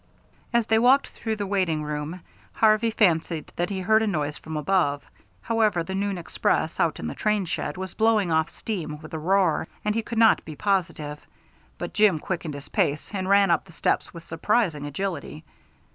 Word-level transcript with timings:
As 0.51 0.65
they 0.65 0.79
walked 0.79 1.09
through 1.09 1.35
the 1.35 1.45
waiting 1.45 1.83
room 1.83 2.21
Harvey 2.53 2.89
fancied 2.89 3.53
that 3.55 3.69
he 3.69 3.81
heard 3.81 4.01
a 4.01 4.07
noise 4.07 4.35
from 4.35 4.57
above. 4.57 5.03
However, 5.43 5.83
the 5.83 5.93
noon 5.93 6.17
express, 6.17 6.79
out 6.79 6.99
in 6.99 7.05
the 7.05 7.13
train 7.13 7.45
shed, 7.45 7.77
was 7.77 7.93
blowing 7.93 8.31
off 8.31 8.49
steam 8.49 8.99
with 8.99 9.13
a 9.13 9.19
roar, 9.19 9.67
and 9.85 9.93
he 9.93 10.01
could 10.01 10.17
not 10.17 10.43
be 10.43 10.55
positive. 10.55 11.23
But 11.77 11.93
Jim 11.93 12.17
quickened 12.17 12.55
his 12.55 12.69
pace, 12.69 13.11
and 13.13 13.29
ran 13.29 13.51
up 13.51 13.65
the 13.65 13.73
steps 13.73 14.11
with 14.11 14.25
surprising 14.25 14.87
agility. 14.87 15.43